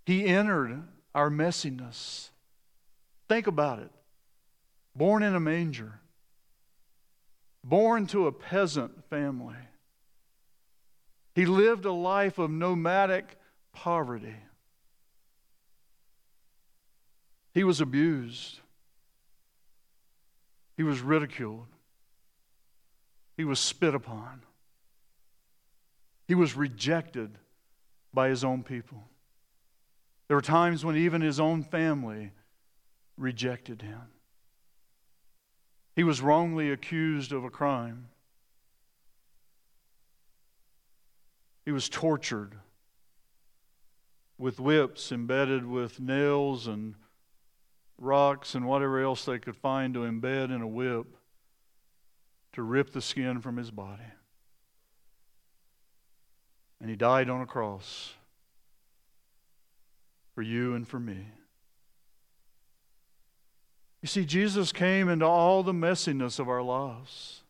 He 0.06 0.24
entered 0.26 0.82
our 1.14 1.30
messiness. 1.30 2.30
Think 3.28 3.46
about 3.46 3.78
it. 3.78 3.90
Born 4.94 5.22
in 5.22 5.34
a 5.34 5.40
manger, 5.40 6.00
born 7.64 8.06
to 8.08 8.26
a 8.26 8.32
peasant 8.32 9.08
family. 9.08 9.56
He 11.34 11.46
lived 11.46 11.86
a 11.86 11.92
life 11.92 12.38
of 12.38 12.50
nomadic 12.50 13.38
poverty. 13.72 14.36
He 17.54 17.64
was 17.64 17.80
abused. 17.80 18.58
He 20.76 20.82
was 20.82 21.00
ridiculed. 21.00 21.66
He 23.36 23.44
was 23.44 23.58
spit 23.58 23.94
upon. 23.94 24.42
He 26.28 26.34
was 26.34 26.54
rejected 26.54 27.38
by 28.12 28.28
his 28.28 28.44
own 28.44 28.62
people. 28.62 29.04
There 30.32 30.38
were 30.38 30.40
times 30.40 30.82
when 30.82 30.96
even 30.96 31.20
his 31.20 31.38
own 31.38 31.62
family 31.62 32.32
rejected 33.18 33.82
him. 33.82 34.00
He 35.94 36.04
was 36.04 36.22
wrongly 36.22 36.70
accused 36.70 37.32
of 37.32 37.44
a 37.44 37.50
crime. 37.50 38.08
He 41.66 41.70
was 41.70 41.90
tortured 41.90 42.54
with 44.38 44.58
whips 44.58 45.12
embedded 45.12 45.66
with 45.66 46.00
nails 46.00 46.66
and 46.66 46.94
rocks 47.98 48.54
and 48.54 48.66
whatever 48.66 49.02
else 49.02 49.26
they 49.26 49.38
could 49.38 49.54
find 49.54 49.92
to 49.92 50.00
embed 50.00 50.46
in 50.46 50.62
a 50.62 50.66
whip 50.66 51.08
to 52.54 52.62
rip 52.62 52.94
the 52.94 53.02
skin 53.02 53.42
from 53.42 53.58
his 53.58 53.70
body. 53.70 54.10
And 56.80 56.88
he 56.88 56.96
died 56.96 57.28
on 57.28 57.42
a 57.42 57.46
cross 57.46 58.14
for 60.34 60.42
you 60.42 60.74
and 60.74 60.86
for 60.86 60.98
me. 60.98 61.26
You 64.00 64.08
see, 64.08 64.24
Jesus 64.24 64.72
came 64.72 65.08
into 65.08 65.26
all 65.26 65.62
the 65.62 65.72
messiness 65.72 66.38
of 66.38 66.48
our 66.48 66.62
lives. 66.62 67.42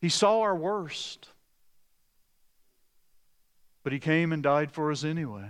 He 0.00 0.08
saw 0.08 0.40
our 0.40 0.56
worst, 0.56 1.28
but 3.82 3.92
He 3.92 3.98
came 3.98 4.32
and 4.32 4.42
died 4.42 4.72
for 4.72 4.90
us 4.90 5.04
anyway. 5.04 5.48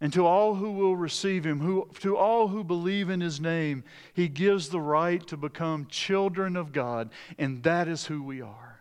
And 0.00 0.12
to 0.12 0.24
all 0.24 0.54
who 0.54 0.70
will 0.70 0.96
receive 0.96 1.44
him, 1.44 1.60
who, 1.60 1.88
to 2.00 2.16
all 2.16 2.48
who 2.48 2.62
believe 2.62 3.10
in 3.10 3.20
his 3.20 3.40
name, 3.40 3.82
he 4.14 4.28
gives 4.28 4.68
the 4.68 4.80
right 4.80 5.26
to 5.26 5.36
become 5.36 5.86
children 5.86 6.56
of 6.56 6.72
God, 6.72 7.10
and 7.36 7.62
that 7.64 7.88
is 7.88 8.06
who 8.06 8.22
we 8.22 8.40
are. 8.40 8.77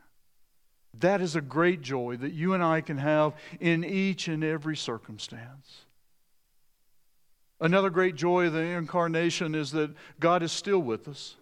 That 1.00 1.22
is 1.22 1.36
a 1.36 1.42
great 1.42 1.82
joy 1.82 2.18
that 2.18 2.34
you 2.34 2.54
and 2.54 2.64
I 2.64 2.82
can 2.82 2.98
have 2.98 3.34
in 3.60 3.84
each 3.84 4.28
and 4.28 4.44
every 4.44 4.76
circumstance. 4.76 5.82
Another 7.60 7.90
great 7.90 8.16
joy 8.16 8.48
of 8.48 8.54
the 8.54 8.60
incarnation 8.60 9.56
is 9.56 9.72
that 9.72 9.92
God 10.20 10.44
is 10.44 10.52
still 10.52 10.80
with 10.80 11.08
us. 11.08 11.36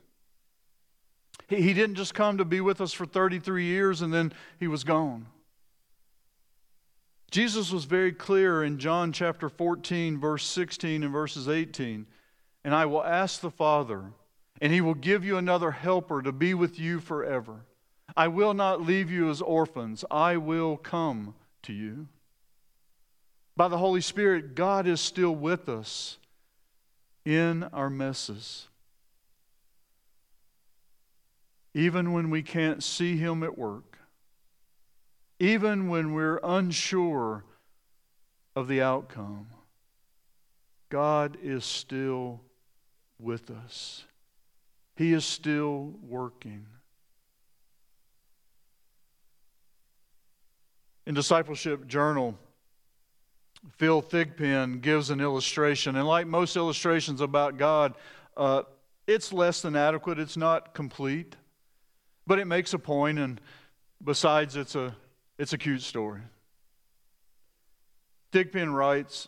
He, 1.48 1.62
he 1.62 1.74
didn't 1.74 1.96
just 1.96 2.14
come 2.14 2.38
to 2.38 2.46
be 2.46 2.62
with 2.62 2.82
us 2.82 2.94
for 2.94 3.06
33 3.06 3.66
years 3.66 4.02
and 4.02 4.14
then 4.14 4.34
he 4.60 4.68
was 4.68 4.84
gone. 4.84 5.28
Jesus 7.32 7.72
was 7.72 7.86
very 7.86 8.14
clear 8.14 8.64
in 8.64 8.78
John 8.78 9.12
chapter 9.12 9.50
14, 9.50 10.20
verse 10.20 10.46
16 10.46 11.04
and 11.04 11.12
verses 11.12 11.50
18. 11.50 12.08
And 12.64 12.74
I 12.74 12.86
will 12.86 13.04
ask 13.04 13.42
the 13.42 13.52
Father, 13.52 14.06
and 14.62 14.72
he 14.72 14.80
will 14.80 14.94
give 14.94 15.26
you 15.26 15.38
another 15.38 15.72
helper 15.72 16.22
to 16.22 16.32
be 16.32 16.54
with 16.54 16.80
you 16.80 17.00
forever 17.00 17.66
I 18.18 18.28
will 18.28 18.54
not 18.54 18.82
leave 18.82 19.12
you 19.12 19.30
as 19.30 19.42
orphans. 19.42 20.06
I 20.10 20.38
will 20.38 20.78
come 20.78 21.36
to 21.64 21.74
you. 21.74 22.08
By 23.58 23.68
the 23.68 23.78
Holy 23.78 24.02
Spirit, 24.02 24.56
God 24.56 24.88
is 24.88 25.02
still 25.02 25.36
with 25.36 25.68
us 25.70 26.18
in 27.26 27.64
our 27.64 27.90
messes. 27.90 28.68
Even 31.74 32.14
when 32.14 32.30
we 32.30 32.42
can't 32.42 32.84
see 32.84 33.18
Him 33.18 33.44
at 33.44 33.58
work, 33.58 33.98
even 35.40 35.90
when 35.90 36.14
we're 36.14 36.40
unsure 36.44 37.44
of 38.56 38.70
the 38.70 38.82
outcome, 38.82 39.48
God 40.90 41.38
is 41.44 41.66
still 41.66 42.42
with 43.20 43.50
us. 43.50 44.06
He 44.96 45.12
is 45.12 45.26
still 45.26 45.94
working. 46.02 46.66
In 51.06 51.14
Discipleship 51.14 51.88
Journal, 51.88 52.36
Phil 53.78 54.02
Thigpen 54.02 54.82
gives 54.82 55.10
an 55.10 55.22
illustration. 55.22 55.96
And 55.96 56.08
like 56.08 56.28
most 56.28 56.56
illustrations 56.56 57.22
about 57.22 57.58
God, 57.58 57.94
uh, 58.36 58.64
it's 59.08 59.32
less 59.32 59.62
than 59.62 59.76
adequate, 59.76 60.20
it's 60.20 60.38
not 60.38 60.74
complete, 60.74 61.36
but 62.26 62.40
it 62.40 62.46
makes 62.46 62.74
a 62.74 62.80
point, 62.80 63.20
and 63.20 63.40
besides, 64.04 64.56
it's 64.56 64.76
a, 64.76 64.96
it's 65.38 65.54
a 65.54 65.58
cute 65.58 65.82
story. 65.82 66.22
Thigpen 68.32 68.74
writes 68.74 69.28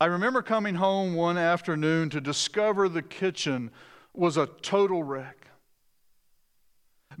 I 0.00 0.06
remember 0.06 0.42
coming 0.42 0.76
home 0.76 1.14
one 1.14 1.36
afternoon 1.36 2.10
to 2.10 2.20
discover 2.20 2.88
the 2.88 3.02
kitchen 3.02 3.72
was 4.14 4.36
a 4.36 4.46
total 4.46 5.02
wreck. 5.02 5.37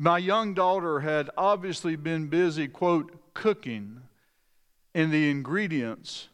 My 0.00 0.18
young 0.18 0.54
daughter 0.54 1.00
had 1.00 1.28
obviously 1.36 1.96
been 1.96 2.28
busy, 2.28 2.68
quote, 2.68 3.34
cooking, 3.34 4.02
and 4.94 5.12
the 5.12 5.28
ingredients, 5.28 6.28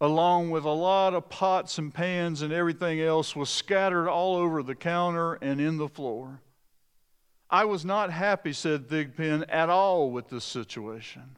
along 0.00 0.50
with 0.50 0.64
a 0.64 0.70
lot 0.70 1.14
of 1.14 1.28
pots 1.28 1.78
and 1.78 1.94
pans 1.94 2.42
and 2.42 2.52
everything 2.52 3.00
else, 3.00 3.36
was 3.36 3.48
scattered 3.50 4.08
all 4.08 4.34
over 4.34 4.64
the 4.64 4.74
counter 4.74 5.34
and 5.34 5.60
in 5.60 5.76
the 5.76 5.88
floor. 5.88 6.40
I 7.48 7.66
was 7.66 7.84
not 7.84 8.10
happy, 8.10 8.52
said 8.52 8.88
Thigpen, 8.88 9.44
at 9.48 9.68
all 9.70 10.10
with 10.10 10.28
this 10.28 10.44
situation. 10.44 11.36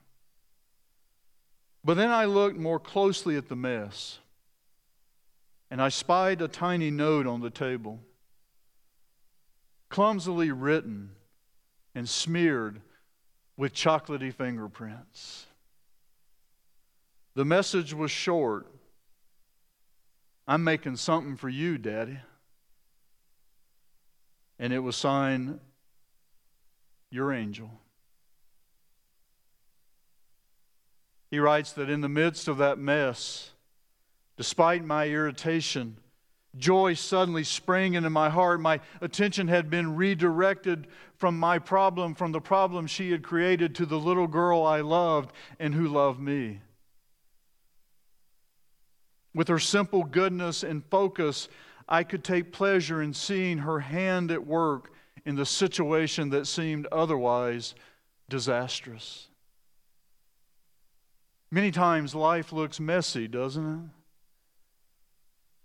But 1.85 1.99
then 1.99 2.11
I 2.11 2.25
looked 2.25 2.57
more 2.57 2.81
closely 2.81 3.37
at 3.37 3.51
the 3.51 3.57
mess, 3.57 4.19
and 5.71 5.83
I 5.83 5.91
spied 5.91 6.41
a 6.41 6.49
tiny 6.49 6.91
note 6.91 7.27
on 7.27 7.43
the 7.43 7.51
table, 7.51 8.01
clumsily 9.91 10.51
written 10.53 11.17
and 11.95 12.09
smeared 12.09 12.81
with 13.57 13.75
chocolaty 13.75 14.33
fingerprints. 14.33 15.47
The 17.35 17.45
message 17.45 17.95
was 17.95 18.11
short 18.11 18.67
I'm 20.51 20.65
making 20.65 20.97
something 20.97 21.37
for 21.37 21.49
you, 21.49 21.79
Daddy. 21.79 22.19
And 24.59 24.73
it 24.73 24.81
was 24.81 24.97
signed, 24.97 25.61
Your 27.09 27.33
Angel. 27.33 27.71
He 31.31 31.39
writes 31.39 31.71
that 31.75 31.89
in 31.89 32.01
the 32.01 32.09
midst 32.09 32.49
of 32.49 32.59
that 32.59 32.79
mess, 32.79 33.53
despite 34.37 34.85
my 34.85 35.07
irritation, 35.07 35.99
Joy 36.57 36.95
suddenly 36.95 37.45
sprang 37.45 37.95
into 37.95 38.11
my 38.11 38.29
heart. 38.29 38.61
My 38.61 38.81
attention 39.01 39.49
had 39.49 39.71
been 39.71 39.95
redirected 39.95 40.89
from 41.17 41.39
my 41.39 41.59
problem, 41.59 42.15
from 42.15 42.33
the 42.33 42.41
problem 42.41 42.87
she 42.87 43.13
had 43.13 43.23
created, 43.23 43.75
to 43.77 43.87
the 43.87 43.99
little 43.99 44.27
girl 44.27 44.65
I 44.65 44.81
loved 44.81 45.33
and 45.59 45.75
who 45.75 45.87
loved 45.87 46.21
me. 46.21 46.61
With 49.33 49.49
her 49.49 49.61
simple 49.61 50.03
goodness 50.03 50.65
and 50.65 50.85
focus, 50.91 51.49
I 51.89 52.03
could 52.03 52.25
take 52.25 52.53
pleasure 52.53 53.01
in 53.01 53.15
seeing 53.15 53.59
her 53.59 53.81
hand 53.81 54.31
at 54.31 54.45
work 54.45 54.93
in 55.25 55.37
the 55.37 55.47
situation 55.47 56.31
that 56.31 56.47
seemed 56.47 56.87
otherwise 56.91 57.75
disastrous. 58.29 59.29
Many 61.51 61.71
times 61.71 62.15
life 62.15 62.53
looks 62.53 62.81
messy, 62.81 63.29
doesn't 63.29 63.75
it? 63.75 64.00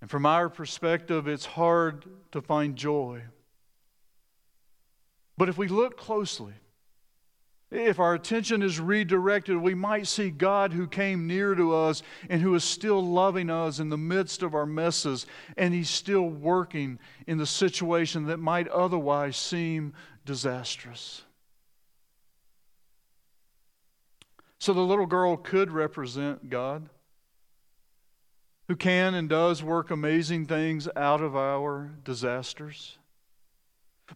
And 0.05 0.09
from 0.11 0.27
our 0.27 0.49
perspective, 0.49 1.27
it's 1.27 1.47
hard 1.47 2.05
to 2.31 2.39
find 2.39 2.75
joy. 2.75 3.23
But 5.35 5.49
if 5.49 5.57
we 5.57 5.67
look 5.67 5.97
closely, 5.97 6.53
if 7.71 7.99
our 7.99 8.13
attention 8.13 8.61
is 8.61 8.79
redirected, 8.79 9.57
we 9.57 9.73
might 9.73 10.05
see 10.05 10.29
God 10.29 10.73
who 10.73 10.85
came 10.85 11.25
near 11.25 11.55
to 11.55 11.73
us 11.73 12.03
and 12.29 12.39
who 12.39 12.53
is 12.53 12.63
still 12.63 13.03
loving 13.03 13.49
us 13.49 13.79
in 13.79 13.89
the 13.89 13.97
midst 13.97 14.43
of 14.43 14.53
our 14.53 14.67
messes, 14.67 15.25
and 15.57 15.73
He's 15.73 15.89
still 15.89 16.29
working 16.29 16.99
in 17.25 17.39
the 17.39 17.47
situation 17.47 18.27
that 18.27 18.37
might 18.37 18.67
otherwise 18.67 19.35
seem 19.37 19.95
disastrous. 20.23 21.23
So 24.59 24.71
the 24.71 24.81
little 24.81 25.07
girl 25.07 25.35
could 25.35 25.71
represent 25.71 26.51
God 26.51 26.91
who 28.67 28.75
can 28.75 29.13
and 29.13 29.29
does 29.29 29.61
work 29.61 29.91
amazing 29.91 30.45
things 30.45 30.87
out 30.95 31.21
of 31.21 31.35
our 31.35 31.91
disasters. 32.03 32.97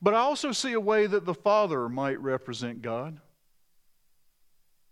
But 0.02 0.14
I 0.14 0.20
also 0.20 0.52
see 0.52 0.74
a 0.74 0.80
way 0.80 1.08
that 1.08 1.26
the 1.26 1.34
Father 1.34 1.90
might 1.90 2.20
represent 2.20 2.82
God. 2.82 3.20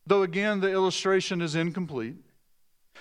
Though 0.05 0.23
again, 0.23 0.59
the 0.59 0.71
illustration 0.71 1.41
is 1.41 1.55
incomplete. 1.55 2.15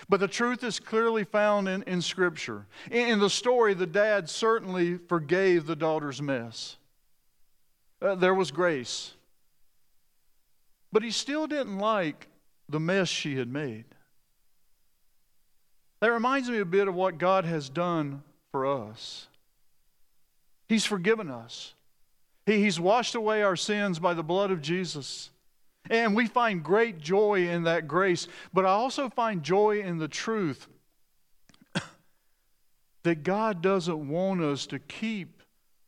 But 0.08 0.20
the 0.20 0.28
truth 0.28 0.62
is 0.62 0.78
clearly 0.78 1.24
found 1.24 1.68
in, 1.68 1.82
in 1.84 2.02
Scripture. 2.02 2.66
In, 2.90 3.08
in 3.08 3.18
the 3.18 3.30
story, 3.30 3.72
the 3.74 3.86
dad 3.86 4.28
certainly 4.28 4.98
forgave 4.98 5.66
the 5.66 5.76
daughter's 5.76 6.20
mess. 6.20 6.76
Uh, 8.02 8.14
there 8.14 8.34
was 8.34 8.50
grace. 8.50 9.14
But 10.92 11.02
he 11.02 11.10
still 11.10 11.46
didn't 11.46 11.78
like 11.78 12.28
the 12.68 12.80
mess 12.80 13.08
she 13.08 13.36
had 13.36 13.48
made. 13.48 13.84
That 16.00 16.12
reminds 16.12 16.50
me 16.50 16.58
a 16.58 16.64
bit 16.64 16.88
of 16.88 16.94
what 16.94 17.18
God 17.18 17.44
has 17.44 17.68
done 17.68 18.22
for 18.52 18.66
us. 18.66 19.28
He's 20.68 20.84
forgiven 20.84 21.30
us, 21.30 21.74
he, 22.44 22.62
He's 22.62 22.80
washed 22.80 23.14
away 23.14 23.42
our 23.42 23.56
sins 23.56 23.98
by 23.98 24.14
the 24.14 24.22
blood 24.22 24.50
of 24.50 24.62
Jesus. 24.62 25.30
And 25.88 26.16
we 26.16 26.26
find 26.26 26.64
great 26.64 26.98
joy 26.98 27.48
in 27.48 27.62
that 27.62 27.86
grace, 27.86 28.26
but 28.52 28.66
I 28.66 28.70
also 28.70 29.08
find 29.08 29.44
joy 29.44 29.80
in 29.82 29.98
the 29.98 30.08
truth 30.08 30.66
that 33.04 33.22
God 33.22 33.62
doesn't 33.62 34.08
want 34.08 34.42
us 34.42 34.66
to 34.66 34.80
keep 34.80 35.42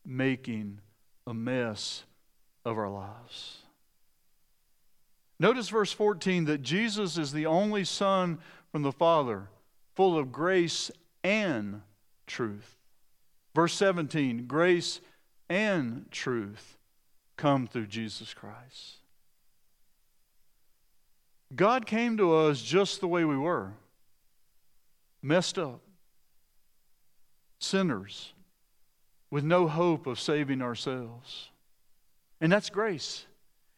making 0.07 0.79
a 1.27 1.35
mess 1.35 2.05
of 2.65 2.79
our 2.79 2.89
lives. 2.89 3.57
Notice 5.41 5.69
verse 5.69 5.93
14 5.93 6.45
that 6.45 6.63
Jesus 6.63 7.19
is 7.19 7.33
the 7.33 7.47
only 7.47 7.83
Son 7.83 8.39
from 8.71 8.83
the 8.83 8.93
Father 8.93 9.49
full 9.99 10.17
of 10.17 10.31
grace 10.31 10.93
and 11.25 11.83
truth. 12.25 12.77
Verse 13.53 13.75
17 13.75 14.47
grace 14.47 15.01
and 15.49 16.07
truth 16.13 16.79
come 17.37 17.67
through 17.67 17.89
Jesus 17.89 18.33
Christ. 18.33 18.99
God 21.53 21.85
came 21.85 22.17
to 22.17 22.33
us 22.33 22.63
just 22.63 23.01
the 23.01 23.09
way 23.09 23.25
we 23.25 23.37
were 23.37 23.73
messed 25.21 25.59
up, 25.59 25.81
sinners, 27.59 28.35
with 29.33 29.43
no 29.43 29.67
hope 29.67 30.07
of 30.07 30.21
saving 30.21 30.63
ourselves. 30.63 31.49
And 32.41 32.53
that's 32.53 32.71
grace. 32.71 33.27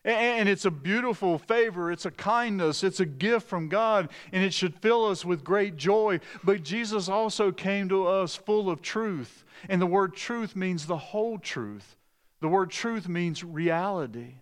And 0.02 0.48
it's 0.48 0.64
a 0.64 0.70
beautiful 0.70 1.38
favor. 1.38 1.92
It's 1.92 2.06
a 2.06 2.10
kindness. 2.10 2.82
It's 2.82 3.00
a 3.00 3.06
gift 3.06 3.46
from 3.46 3.68
God, 3.68 4.08
and 4.32 4.42
it 4.42 4.54
should 4.54 4.80
fill 4.80 5.04
us 5.04 5.24
with 5.26 5.44
great 5.44 5.76
joy. 5.76 6.20
But 6.42 6.62
Jesus 6.62 7.08
also 7.08 7.52
came 7.52 7.88
to 7.90 8.06
us 8.06 8.34
full 8.34 8.70
of 8.70 8.80
truth. 8.80 9.44
And 9.68 9.80
the 9.80 9.86
word 9.86 10.14
truth 10.16 10.56
means 10.56 10.86
the 10.86 10.96
whole 10.96 11.38
truth, 11.38 11.96
the 12.40 12.48
word 12.48 12.70
truth 12.70 13.08
means 13.08 13.44
reality. 13.44 14.36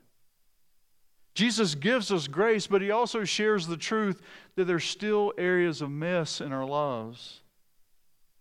Jesus 1.34 1.74
gives 1.74 2.10
us 2.12 2.28
grace, 2.28 2.66
but 2.66 2.82
he 2.82 2.90
also 2.90 3.24
shares 3.24 3.66
the 3.66 3.76
truth 3.76 4.22
that 4.56 4.64
there's 4.64 4.84
still 4.84 5.32
areas 5.38 5.82
of 5.82 5.90
mess 5.90 6.40
in 6.40 6.52
our 6.52 6.66
lives 6.66 7.40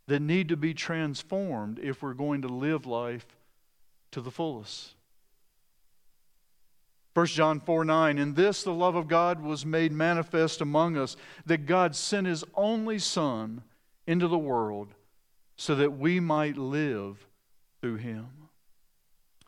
that 0.07 0.21
need 0.21 0.49
to 0.49 0.57
be 0.57 0.73
transformed 0.73 1.79
if 1.79 2.01
we're 2.01 2.13
going 2.13 2.41
to 2.43 2.47
live 2.47 2.85
life 2.85 3.25
to 4.11 4.21
the 4.21 4.31
fullest. 4.31 4.96
1 7.17 7.25
John 7.25 7.59
4 7.59 7.83
9, 7.83 8.19
in 8.19 8.35
this 8.35 8.61
the 8.61 8.71
love 8.71 8.93
of 8.93 9.07
God 9.07 9.41
was 9.41 9.65
made 9.65 9.91
manifest 9.91 10.61
among 10.61 10.95
us, 10.95 11.17
that 11.47 11.65
God 11.65 11.95
sent 11.95 12.27
his 12.27 12.43
only 12.53 12.99
Son 12.99 13.63
into 14.05 14.27
the 14.27 14.37
world 14.37 14.89
so 15.55 15.73
that 15.73 15.97
we 15.97 16.19
might 16.19 16.57
live 16.57 17.25
through 17.81 17.95
him. 17.95 18.27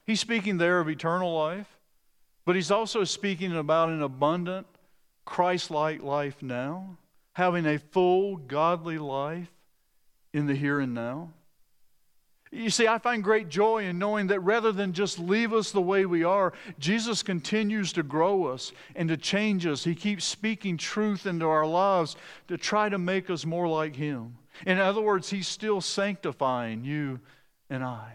He's 0.03 0.19
speaking 0.19 0.57
there 0.57 0.79
of 0.79 0.89
eternal 0.89 1.31
life, 1.31 1.77
but 2.43 2.55
he's 2.55 2.71
also 2.71 3.03
speaking 3.03 3.55
about 3.55 3.89
an 3.89 4.01
abundant, 4.01 4.65
Christ 5.23 5.69
like 5.69 6.01
life 6.01 6.41
now, 6.41 6.97
having 7.33 7.67
a 7.67 7.77
full, 7.77 8.37
godly 8.37 8.97
life 8.97 9.51
in 10.33 10.47
the 10.47 10.55
here 10.55 10.79
and 10.79 10.95
now. 10.95 11.33
You 12.51 12.71
see, 12.71 12.87
I 12.87 12.97
find 12.97 13.23
great 13.23 13.47
joy 13.47 13.85
in 13.85 13.99
knowing 13.99 14.27
that 14.27 14.39
rather 14.39 14.71
than 14.71 14.91
just 14.91 15.19
leave 15.19 15.53
us 15.53 15.71
the 15.71 15.81
way 15.81 16.07
we 16.07 16.23
are, 16.23 16.53
Jesus 16.79 17.21
continues 17.21 17.93
to 17.93 18.01
grow 18.01 18.45
us 18.45 18.71
and 18.95 19.07
to 19.09 19.17
change 19.17 19.67
us. 19.67 19.83
He 19.83 19.93
keeps 19.93 20.25
speaking 20.25 20.75
truth 20.75 21.27
into 21.27 21.45
our 21.45 21.67
lives 21.67 22.15
to 22.47 22.57
try 22.57 22.89
to 22.89 22.97
make 22.97 23.29
us 23.29 23.45
more 23.45 23.67
like 23.67 23.95
Him. 23.95 24.37
In 24.65 24.79
other 24.79 25.01
words, 25.01 25.29
He's 25.29 25.47
still 25.47 25.79
sanctifying 25.79 26.83
you 26.83 27.19
and 27.69 27.83
I. 27.83 28.13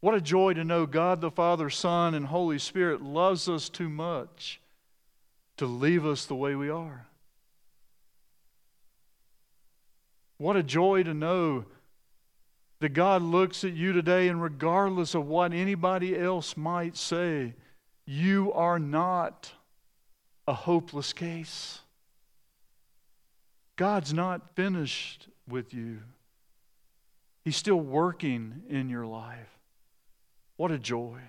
What 0.00 0.14
a 0.14 0.20
joy 0.20 0.54
to 0.54 0.64
know 0.64 0.86
God 0.86 1.20
the 1.20 1.30
Father, 1.30 1.68
Son, 1.68 2.14
and 2.14 2.26
Holy 2.26 2.58
Spirit 2.58 3.02
loves 3.02 3.50
us 3.50 3.68
too 3.68 3.90
much 3.90 4.60
to 5.58 5.66
leave 5.66 6.06
us 6.06 6.24
the 6.24 6.34
way 6.34 6.54
we 6.54 6.70
are. 6.70 7.06
What 10.38 10.56
a 10.56 10.62
joy 10.62 11.02
to 11.02 11.12
know 11.14 11.66
that 12.80 12.90
God 12.90 13.22
looks 13.22 13.64
at 13.64 13.72
you 13.72 13.92
today, 13.92 14.28
and 14.28 14.42
regardless 14.42 15.14
of 15.14 15.26
what 15.26 15.52
anybody 15.52 16.18
else 16.18 16.56
might 16.56 16.96
say, 16.96 17.54
you 18.04 18.52
are 18.52 18.78
not 18.78 19.52
a 20.46 20.52
hopeless 20.52 21.12
case. 21.12 21.80
God's 23.76 24.12
not 24.12 24.54
finished 24.54 25.28
with 25.48 25.72
you, 25.72 25.98
He's 27.44 27.56
still 27.56 27.80
working 27.80 28.62
in 28.68 28.88
your 28.88 29.06
life. 29.06 29.58
What 30.56 30.72
a 30.72 30.78
joy. 30.78 31.20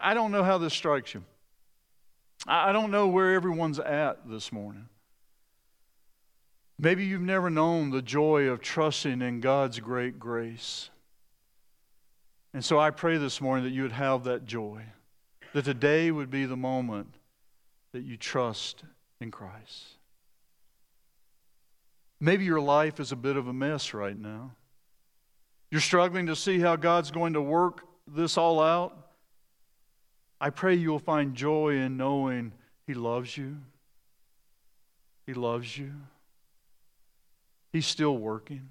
I 0.00 0.14
don't 0.14 0.32
know 0.32 0.42
how 0.42 0.58
this 0.58 0.72
strikes 0.72 1.14
you. 1.14 1.22
I 2.46 2.72
don't 2.72 2.90
know 2.90 3.08
where 3.08 3.34
everyone's 3.34 3.78
at 3.78 4.28
this 4.28 4.52
morning. 4.52 4.88
Maybe 6.78 7.04
you've 7.04 7.20
never 7.20 7.50
known 7.50 7.90
the 7.90 8.02
joy 8.02 8.44
of 8.44 8.60
trusting 8.60 9.20
in 9.20 9.40
God's 9.40 9.80
great 9.80 10.18
grace. 10.18 10.90
And 12.54 12.64
so 12.64 12.78
I 12.78 12.90
pray 12.90 13.18
this 13.18 13.40
morning 13.40 13.64
that 13.64 13.72
you 13.72 13.82
would 13.82 13.92
have 13.92 14.24
that 14.24 14.44
joy, 14.44 14.82
that 15.54 15.64
today 15.64 16.10
would 16.10 16.30
be 16.30 16.44
the 16.44 16.56
moment 16.56 17.14
that 17.92 18.04
you 18.04 18.16
trust 18.16 18.84
in 19.20 19.30
Christ. 19.30 19.98
Maybe 22.20 22.44
your 22.44 22.60
life 22.60 23.00
is 23.00 23.12
a 23.12 23.16
bit 23.16 23.36
of 23.36 23.48
a 23.48 23.52
mess 23.52 23.92
right 23.92 24.18
now. 24.18 24.52
You're 25.70 25.80
struggling 25.80 26.26
to 26.26 26.36
see 26.36 26.60
how 26.60 26.76
God's 26.76 27.10
going 27.10 27.34
to 27.34 27.42
work 27.42 27.86
this 28.06 28.38
all 28.38 28.60
out. 28.60 28.96
I 30.40 30.50
pray 30.50 30.74
you'll 30.74 30.98
find 30.98 31.34
joy 31.34 31.74
in 31.74 31.96
knowing 31.96 32.52
He 32.86 32.94
loves 32.94 33.36
you. 33.36 33.58
He 35.26 35.34
loves 35.34 35.76
you. 35.76 35.92
He's 37.72 37.86
still 37.86 38.16
working. 38.16 38.68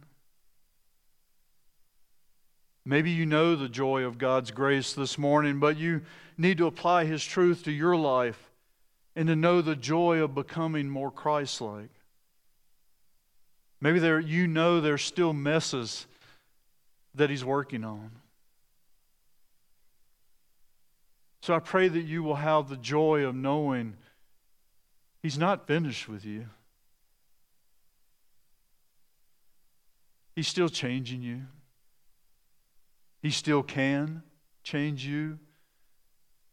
Maybe 2.85 3.11
you 3.11 3.25
know 3.25 3.55
the 3.55 3.67
joy 3.67 4.03
of 4.03 4.17
God's 4.17 4.51
grace 4.51 4.93
this 4.93 5.17
morning, 5.17 5.59
but 5.59 5.77
you 5.77 6.03
need 6.37 6.57
to 6.59 6.67
apply 6.67 7.03
His 7.03 7.23
truth 7.23 7.63
to 7.63 7.71
your 7.71 7.97
life 7.97 8.49
and 9.13 9.27
to 9.27 9.35
know 9.35 9.61
the 9.61 9.75
joy 9.75 10.19
of 10.19 10.33
becoming 10.33 10.87
more 10.89 11.11
Christ 11.11 11.59
like. 11.59 11.89
Maybe 13.81 13.99
there, 13.99 14.19
you 14.19 14.47
know 14.47 14.79
there's 14.79 15.03
still 15.03 15.33
messes 15.33 16.07
that 17.13 17.29
He's 17.29 17.43
working 17.43 17.83
on. 17.83 18.11
So 21.41 21.53
I 21.53 21.59
pray 21.59 21.87
that 21.87 22.01
you 22.01 22.23
will 22.23 22.35
have 22.35 22.69
the 22.69 22.77
joy 22.77 23.25
of 23.25 23.35
knowing 23.35 23.95
He's 25.21 25.37
not 25.37 25.67
finished 25.67 26.07
with 26.07 26.23
you. 26.23 26.47
He's 30.37 30.47
still 30.47 30.69
changing 30.69 31.23
you. 31.23 31.45
He 33.23 33.31
still 33.31 33.63
can 33.63 34.21
change 34.61 35.03
you. 35.03 35.39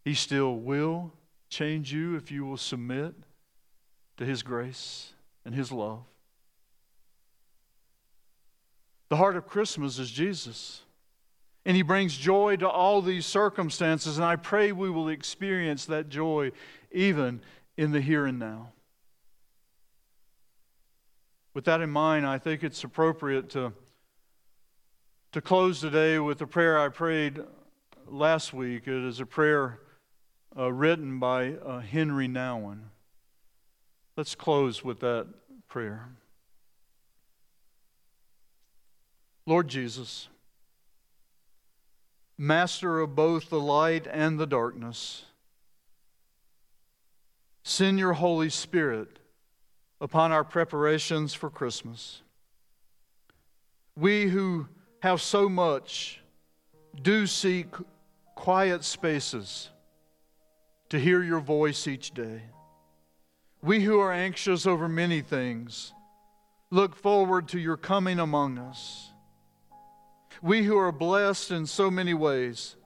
He 0.07 0.15
still 0.15 0.57
will 0.57 1.13
change 1.51 1.93
you 1.93 2.17
if 2.17 2.33
you 2.33 2.47
will 2.47 2.57
submit 2.57 3.15
to 4.17 4.25
His 4.25 4.43
grace 4.43 5.13
and 5.45 5.55
His 5.55 5.71
love. 5.71 6.05
The 9.11 9.17
heart 9.17 9.37
of 9.37 9.47
Christmas 9.47 9.99
is 9.99 10.11
Jesus. 10.11 10.81
And 11.67 11.77
He 11.77 11.83
brings 11.83 12.17
joy 12.17 12.57
to 12.57 12.69
all 12.71 13.03
these 13.03 13.27
circumstances. 13.27 14.17
And 14.17 14.25
I 14.25 14.37
pray 14.37 14.73
we 14.73 14.89
will 14.89 15.11
experience 15.11 15.85
that 15.85 16.09
joy 16.09 16.53
even 16.91 17.43
in 17.77 17.93
the 17.93 18.01
here 18.01 18.25
and 18.25 18.39
now. 18.39 18.71
With 21.55 21.67
that 21.67 21.81
in 21.81 21.91
mind, 21.91 22.27
I 22.27 22.39
think 22.39 22.65
it's 22.65 22.83
appropriate 22.83 23.49
to, 23.51 23.73
to 25.31 25.41
close 25.41 25.81
today 25.81 26.19
with 26.19 26.41
a 26.41 26.49
prayer 26.49 26.81
I 26.81 26.89
prayed 26.89 27.39
last 28.09 28.53
week. 28.53 28.89
It 28.89 29.07
is 29.07 29.21
a 29.21 29.27
prayer 29.27 29.79
uh, 30.59 30.73
written 30.73 31.21
by 31.21 31.53
uh, 31.53 31.79
Henry 31.79 32.27
Nouwen. 32.27 32.81
Let's 34.17 34.35
close 34.35 34.83
with 34.83 34.99
that 35.01 35.29
prayer. 35.69 36.09
Lord 39.47 39.69
Jesus, 39.69 40.29
Master 42.37 42.99
of 42.99 43.15
both 43.15 43.49
the 43.49 43.61
light 43.61 44.09
and 44.11 44.41
the 44.41 44.47
darkness, 44.47 45.27
send 47.63 48.01
your 48.01 48.15
Holy 48.15 48.51
Spirit 48.51 49.21
upon 50.01 50.33
our 50.33 50.45
preparations 50.45 51.35
for 51.35 51.51
Christmas. 51.51 52.23
We 53.97 54.27
who 54.27 54.69
have 55.01 55.21
so 55.21 55.49
much 55.49 56.21
do 57.01 57.27
seek 57.27 57.69
quiet 58.35 58.85
spaces 58.85 59.71
to 60.89 60.99
hear 60.99 61.23
your 61.23 61.41
voice 61.41 61.87
each 61.87 62.13
day. 62.13 62.43
We 63.63 63.83
who 63.83 63.99
are 64.01 64.13
anxious 64.13 64.67
over 64.67 64.89
many 64.89 65.21
things 65.21 65.93
look 66.71 66.97
forward 66.97 67.49
to 67.49 67.59
your 67.59 67.77
coming 67.77 68.19
among 68.19 68.59
us. 68.59 69.11
We 70.43 70.65
who 70.65 70.77
are 70.77 70.93
blessed 70.93 71.51
in 71.51 71.67
so 71.67 71.91
many 71.91 72.15
ways 72.15 72.77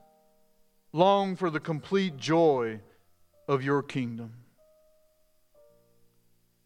long 0.93 1.35
for 1.35 1.49
the 1.49 1.59
complete 1.59 2.17
joy 2.17 2.81
of 3.47 3.63
your 3.63 3.83
kingdom. 3.83 4.38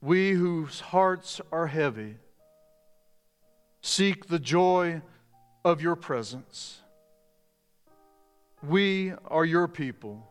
We 0.04 0.32
whose 0.32 0.82
hearts 0.82 1.40
are 1.50 1.68
heavy 1.68 2.18
seek 3.82 4.28
the 4.28 4.38
joy 4.38 5.02
of 5.64 5.82
your 5.82 5.96
presence. 5.96 6.82
We 8.62 9.14
are 9.28 9.46
your 9.46 9.70
people, 9.70 10.28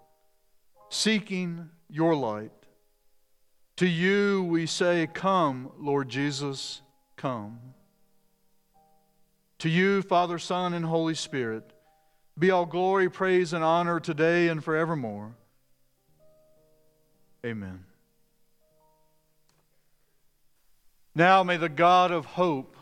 seeking 0.90 1.70
your 1.88 2.14
light. 2.14 2.52
To 3.76 3.87
you 3.87 4.44
we 4.44 4.66
say, 4.66 5.08
Come, 5.11 5.72
Lord 5.78 6.11
Jesus, 6.11 6.82
come. 7.16 7.58
To 9.61 9.70
you, 9.70 10.02
Father, 10.02 10.38
Son, 10.38 10.74
and 10.74 10.85
Holy 10.85 11.14
Spirit, 11.14 11.72
be 12.38 12.50
all 12.50 12.66
glory, 12.66 13.08
praise, 13.08 13.54
and 13.54 13.64
honor 13.64 14.00
today 14.00 14.48
and 14.48 14.62
forevermore. 14.62 15.35
Amen. 17.42 17.87
Now 21.14 21.42
may 21.42 21.57
the 21.57 21.68
God 21.68 22.11
of 22.11 22.25
hope 22.25 22.77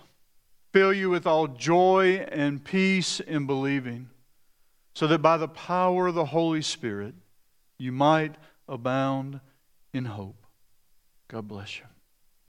fill 0.73 0.93
you 0.93 1.11
with 1.11 1.27
all 1.27 1.49
joy 1.49 2.25
and 2.31 2.65
peace 2.65 3.21
in 3.21 3.47
believing, 3.47 4.09
so 4.95 5.07
that 5.09 5.19
by 5.19 5.37
the 5.37 5.49
power 5.49 6.09
of 6.09 6.15
the 6.15 6.27
Holy 6.27 6.63
Spirit 6.63 7.15
you 7.79 7.93
might 7.93 8.37
abound 8.69 9.41
in 9.93 10.05
hope. 10.05 10.47
God 11.29 11.49
bless 11.49 11.79
you. 11.79 11.85